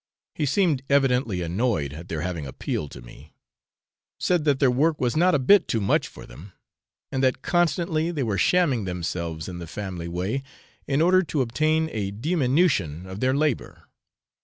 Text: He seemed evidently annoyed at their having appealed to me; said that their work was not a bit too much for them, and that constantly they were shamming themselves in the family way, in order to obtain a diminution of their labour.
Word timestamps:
He 0.33 0.47
seemed 0.47 0.81
evidently 0.89 1.43
annoyed 1.43 1.93
at 1.93 2.09
their 2.09 2.21
having 2.21 2.47
appealed 2.47 2.89
to 2.93 3.03
me; 3.03 3.35
said 4.19 4.45
that 4.45 4.59
their 4.59 4.71
work 4.71 4.99
was 4.99 5.15
not 5.15 5.35
a 5.35 5.37
bit 5.37 5.67
too 5.67 5.79
much 5.79 6.07
for 6.07 6.25
them, 6.25 6.53
and 7.11 7.21
that 7.23 7.43
constantly 7.43 8.09
they 8.09 8.23
were 8.23 8.39
shamming 8.39 8.85
themselves 8.85 9.47
in 9.47 9.59
the 9.59 9.67
family 9.67 10.07
way, 10.07 10.41
in 10.87 11.03
order 11.03 11.21
to 11.21 11.41
obtain 11.43 11.87
a 11.91 12.09
diminution 12.09 13.05
of 13.05 13.19
their 13.19 13.35
labour. 13.35 13.83